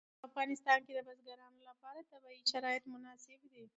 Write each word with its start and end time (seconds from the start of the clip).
په 0.21 0.25
افغانستان 0.29 0.79
کې 0.85 0.93
د 0.95 0.99
بزګانو 1.07 1.59
لپاره 1.69 2.07
طبیعي 2.11 2.41
شرایط 2.51 2.83
مناسب 2.93 3.39
دي. 3.53 3.63